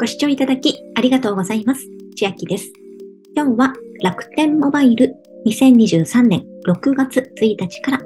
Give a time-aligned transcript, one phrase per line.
[0.00, 1.84] ご視聴いただきありがとうございます。
[2.14, 2.72] 千秋です。
[3.34, 8.00] 今日は楽天モバイル2023年6月1日から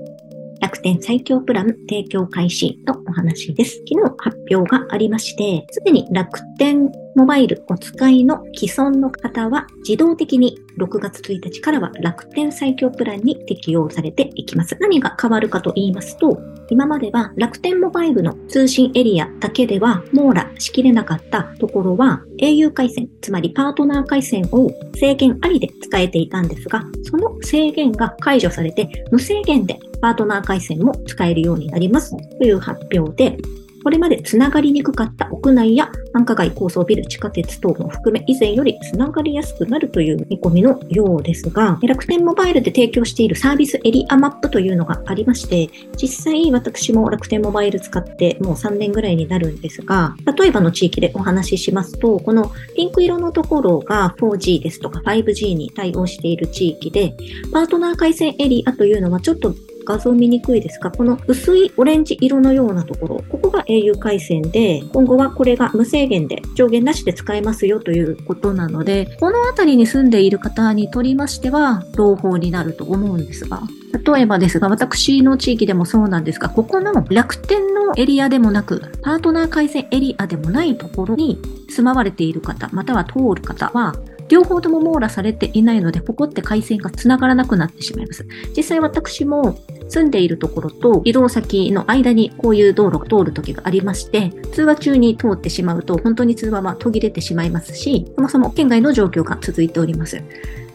[0.63, 3.77] 楽天最強プラン提供開始のお話です。
[3.91, 14.77] 昨日発表がありまして、すでに楽天モバイルお使いの既存の方は自動的に6月1日からは楽天最強プランに適用されていきます。
[14.81, 16.41] 何が変わるかと言いますと、
[16.71, 33.37] 今までは楽天モバイルの通信エリアだけでは網羅しきれなかったところは au 回線、つまりパートナー回線を制限ありで使えていたんですが、その制限が解除されて無制限でパートナー回線も使えるようになりますという発表で、
[33.83, 45.69] これまでつながりにくかった屋内や繁華街高層ビル、地下鉄等も含め以前よりつながりやすくなるという見込みのようですが、楽天モバイルで提供しているサービスエリアマップというのがありまして、
[46.01, 57.15] 実際私も楽天モバイル使ってもう3年ぐらいになるんですが、例えばの地域でお話ししますと、このピンク色のところが 4G ですとか 5G に対応している地域で、
[57.53, 59.55] パートナー回線エリアというのはちょっと
[59.85, 73.63] 画像見にくいですが、この薄いオレンジ色のようなところ、ここが au 回線で、今後はこれが無制限で上限なしで使えますよということなので、この辺りに住んでいる方にとりましては、朗報になると思うんですが、
[74.05, 81.39] 例えばですが、私の地域でもそうなんですが、ここの楽天のエリアでもなく、パートナー回線エリアでもないところに
[81.69, 83.95] 住まわれている方、または通る方は、
[84.29, 88.27] 両方とも網羅されていないので、ここって回線が繋がらなくなってしまいます。
[88.57, 89.59] 実際私も
[89.93, 100.23] 住んでいるところと移動先の間にこういう道路が通る時がありまして、通話中に通ってしまうと本当に通話は途切れてしまいますし、そもそも県外の状況が続いております。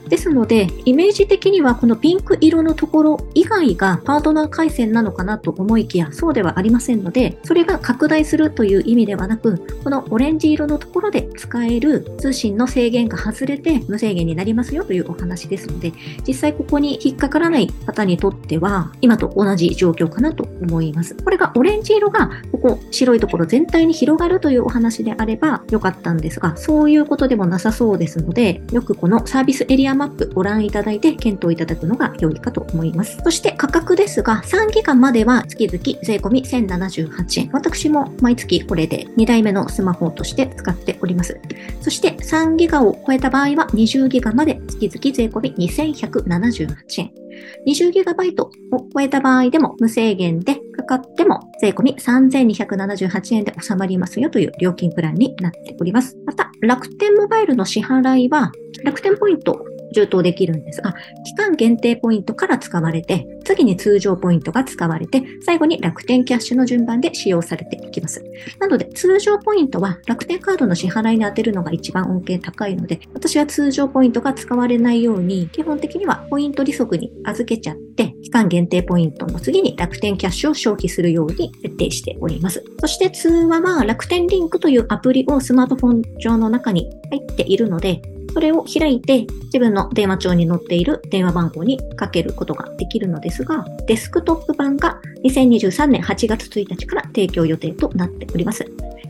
[0.09, 15.93] ですので、イメージ的にはこのピンク色のところ以外がパートナー回線なのかなと思いきや、そうではありませんので、それが拡大するという意味ではなく、このオレンジ色のところで使える通信の制限が外れて無制限になりますよというお話ですので、
[16.27, 21.15] 実際ここに引っかからない方にとっては、今と同じ状況かなと思います。
[21.15, 33.17] これがオレンジ色がここ白いところ全体に広がるというお話であればよかったんですが、そういうことでもなさそうですので、よくこのサービスエリアマップご覧いただいて検討いただくのが良いかと思います。
[33.23, 37.49] そして価格ですが、3ギガまでは月々税込1078円。
[37.51, 41.39] 私も毎月これで2台目のスマホとして使っております。
[41.81, 47.27] そして3ギガを超えた場合は20ギガまで月々税込2178円。
[47.67, 48.51] 20GB を
[48.93, 56.17] 超えた場合でも無制限でかかっても税込3278円で収まりますよという料金プランになっております。
[56.25, 58.51] また、楽天モバイルの支払いは
[58.83, 68.23] 楽天ポイント充当できるんですが、期間限定ポイントから使われて、次に通常ポイントが使われて、最後に楽天キャッシュの順番で使用されていきます。
[68.59, 82.63] なので、通常ポイントは楽天カードの支払いに当てるのが一番恩恵高いので、私は通常ポイントが使われないように、基本的にはポイント利息に預けちゃって、期間限定ポイントの次に楽天キャッシュを消費するように設定しております。
[82.79, 88.01] そして通話は楽天リンクというアプリをスマートフォン上の中に入っているので、
[88.37, 98.63] それを開いて自分の電話帳に載っている電話番号にかけることができるのですが、デスクトップ版が2023年8月1日から提供予定となっております。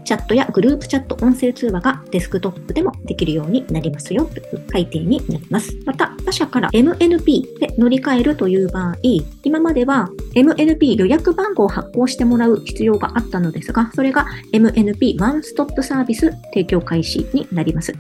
[0.05, 5.77] チャットやグループチャット音声通話がデスクトップでもできるようになりますよという改定になります。
[5.85, 8.97] また、他社から MNP で乗り換えるという場合、
[9.43, 17.93] 今までは MNP 予約番号を発行してもらう必要があったのですが、それが MNP ワンストップサービス提供開始になります。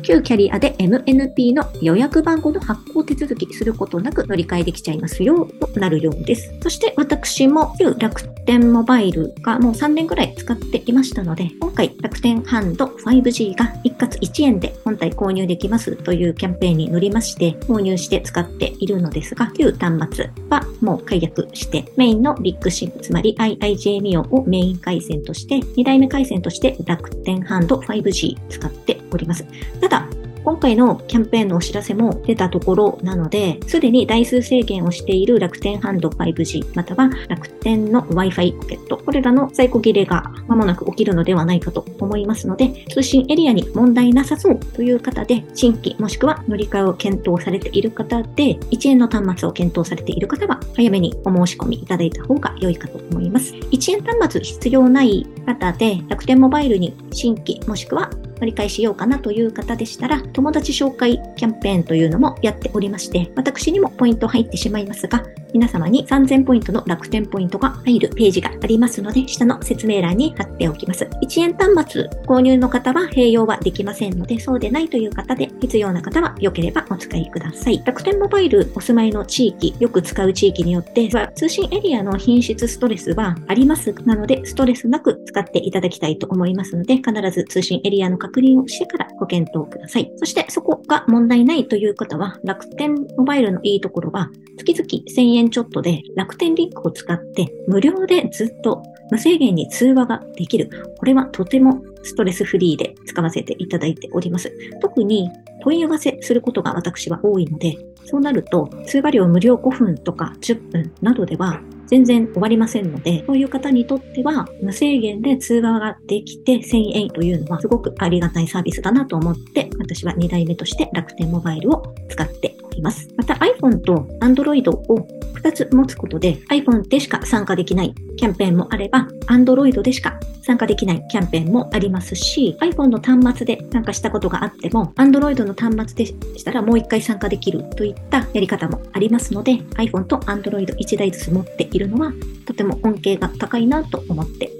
[0.00, 6.52] 旧キャリアで MNP の予約番号の発行手続きすることなく乗り換えできちゃいますよとなるようです。
[6.62, 29.44] そして私も旧楽天モバイルがもう3年くらい使っていましたので、今回楽天ハンド 5G が一括1円で本体購入できますというキャンペーンに乗りまして、購入して使っているのですが、旧端末はもう解約して、メインのビッグシム、つまり IIJ ミオをメイン回線として、2代目回線として楽天ハンド 5G 使っております。
[29.80, 30.08] ただ、
[30.42, 53.54] 今回のキャンペーンのお知らせも出たところなので、すでに台数制限をしている楽天ハンド 5G、または楽天の Wi-Fi ポケット、これらの在庫切れが間もなく起きるのではないかと思いますので、通信エリアに問題なさそうという方で、新規もしくは乗り換えを検討されている方で、1円の端末を検討されている方は、早めにお申し込みいただいた方が良いかと思います。
[53.54, 58.10] 1円端末必要ない方で、楽天モバイルに新規もしくは
[58.40, 65.22] 割り返しようかなという方でしたら、友達紹介キャンペーンというのもやっておりまして、私にもポイント入ってしまいますが、
[65.52, 71.04] 皆様に3000ポイントの楽天ポイントが入るページがありますので、下の説明欄に貼っておきます。
[71.22, 77.82] 1円端末購入の方は併用はできませんので、そうでないという方で、必要な方は良ければお使いください。
[77.84, 83.92] 楽天モバイルお住まいの地域、よく使う地域によって、通信エリアの品質ストレスはあります。
[84.04, 90.10] なので、ストレスなく使っていただきたいと思いますので、必ず通信エリアの確認をしてからご検討ください。
[90.16, 100.68] そして、そこが問題ないという方は、楽天モバイルのいいところは、月々1000円ちょっとで楽天リンクを使って無料でずっと無制限に通話ができる。
[100.98, 104.52] これはとてもストレスフリーで使わせていただいております。
[104.80, 105.30] 特に
[105.62, 123.08] 問い合わせすることが私は多いので、そうなると通話料無料5分とか10分などでは全然終わりませんので、そういう方にとっては無制限で通話ができて1000円というのはすごくありがたいサービスだなと思って、私は2代目として楽天モバイルを使っております。
[123.16, 136.06] また iPhone と Android を2つ持つことで iPhone でしか参加できないキャンペーンもあれば Android でしか参加できないキャンペーンもありますし iPhone の端末で参加したことがあっても Android の端末で
[136.38, 142.12] したらもう1回参加できるといったやり方もありますので iPhone と Android1 台ずつ持っているのは
[142.46, 144.50] とても恩恵が高いなと思って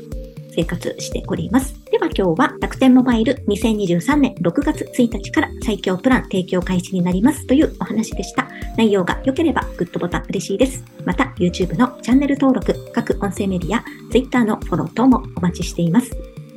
[0.55, 1.75] 生活しております。
[2.01, 8.49] では今日は楽天モバイル2023年6月1日から最強プラン提供開始になりますというお話でした。
[8.79, 10.83] 内容が良ければグッドボタン嬉しいです。
[11.05, 16.11] また YouTube のチャンネル登録、各音声メディア、Twitter のフォロー等もお待ちしています。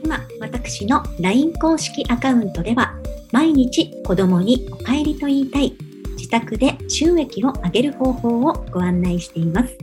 [0.05, 2.97] 今、私の LINE 公式アカウントでは
[3.33, 5.75] 毎日子供にお帰りと言いたい
[6.15, 9.82] 自宅で収益を上げる方法をご案内しています。